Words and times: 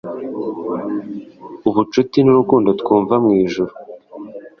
ubucuti 1.67 2.17
nurukundo 2.21 2.69
twumva 2.81 3.13
mwijuru!.. 3.23 3.73